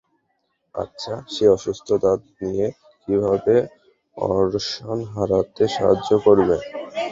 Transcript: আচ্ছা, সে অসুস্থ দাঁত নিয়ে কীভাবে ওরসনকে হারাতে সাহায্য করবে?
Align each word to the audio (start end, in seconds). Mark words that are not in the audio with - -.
আচ্ছা, 0.75 1.13
সে 1.33 1.45
অসুস্থ 1.49 1.87
দাঁত 2.03 2.21
নিয়ে 2.41 2.67
কীভাবে 3.03 3.55
ওরসনকে 4.17 5.07
হারাতে 5.13 5.63
সাহায্য 5.75 6.09
করবে? 6.25 6.55